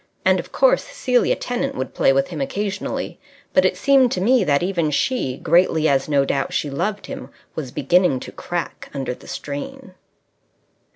[0.25, 3.19] And, of course, Celia Tennant would play with him occasionally;
[3.53, 7.29] but it seemed to me that even she, greatly as no doubt she loved him,
[7.53, 9.93] was beginning to crack under the strain.